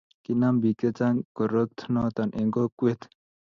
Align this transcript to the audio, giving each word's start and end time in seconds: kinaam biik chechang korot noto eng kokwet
kinaam 0.23 0.55
biik 0.61 0.77
chechang 0.81 1.17
korot 1.37 1.73
noto 1.93 2.21
eng 2.39 2.49
kokwet 2.55 3.01